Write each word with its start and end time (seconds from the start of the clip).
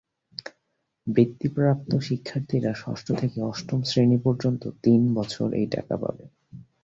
বৃত্তিপ্রাপ্ত 1.07 1.91
শিক্ষার্থীরা 1.99 2.71
ষষ্ঠ 2.73 3.07
থেকে 3.15 3.37
অষ্টম 3.41 3.79
শ্রেণি 3.83 4.17
পর্যন্ত 4.17 4.63
তিন 4.83 5.01
বছর 5.13 5.47
এই 5.53 5.67
টাকা 5.67 5.95
পাবে। 5.97 6.25